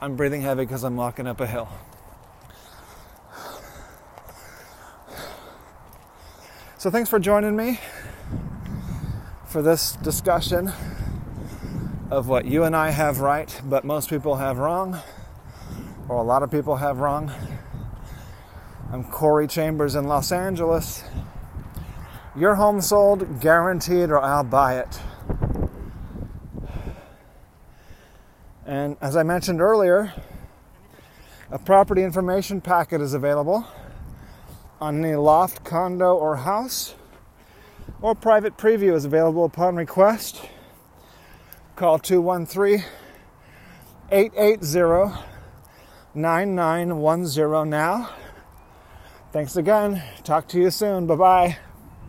I'm 0.00 0.14
breathing 0.14 0.42
heavy 0.42 0.64
because 0.64 0.84
I'm 0.84 0.96
walking 0.96 1.26
up 1.26 1.40
a 1.40 1.46
hill. 1.46 1.68
So 6.78 6.90
thanks 6.90 7.08
for 7.08 7.18
joining 7.18 7.56
me 7.56 7.80
for 9.46 9.62
this 9.62 9.92
discussion 9.92 10.70
of 12.10 12.28
what 12.28 12.44
you 12.44 12.64
and 12.64 12.76
I 12.76 12.90
have 12.90 13.20
right, 13.20 13.58
but 13.64 13.82
most 13.82 14.10
people 14.10 14.36
have 14.36 14.58
wrong 14.58 15.00
or 16.06 16.18
a 16.18 16.22
lot 16.22 16.42
of 16.42 16.50
people 16.50 16.76
have 16.76 16.98
wrong. 16.98 17.32
I'm 18.92 19.04
Corey 19.04 19.46
Chambers 19.46 19.94
in 19.94 20.04
Los 20.04 20.30
Angeles. 20.30 21.02
Your 22.36 22.56
home 22.56 22.82
sold, 22.82 23.40
guaranteed, 23.40 24.10
or 24.10 24.20
I'll 24.20 24.44
buy 24.44 24.78
it. 24.78 25.00
And 28.66 28.98
as 29.00 29.16
I 29.16 29.22
mentioned 29.22 29.62
earlier, 29.62 30.12
a 31.50 31.58
property 31.58 32.02
information 32.02 32.60
packet 32.60 33.00
is 33.00 33.14
available 33.14 33.66
on 34.80 35.04
any 35.04 35.16
loft, 35.16 35.64
condo, 35.64 36.14
or 36.14 36.36
house, 36.36 36.94
or 38.02 38.14
private 38.14 38.56
preview 38.56 38.94
is 38.94 39.04
available 39.04 39.44
upon 39.44 39.76
request. 39.76 40.42
Call 41.76 41.98
213 41.98 42.84
880 44.10 45.22
9910 46.14 47.68
now. 47.68 48.10
Thanks 49.32 49.56
again. 49.56 50.02
Talk 50.24 50.48
to 50.48 50.58
you 50.58 50.70
soon. 50.70 51.06
Bye 51.06 51.16
bye. 51.16 51.58